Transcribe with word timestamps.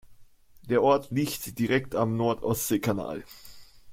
Der 0.63 0.81
Ort 0.81 1.11
liegt 1.11 1.59
direkt 1.59 1.93
am 1.93 2.17
Nord-Ostsee-Kanal. 2.17 3.23